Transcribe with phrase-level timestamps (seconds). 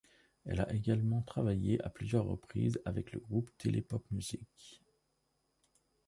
[0.47, 4.81] Elle a également travaillé à plusieurs reprises avec le groupe Télépopmusik.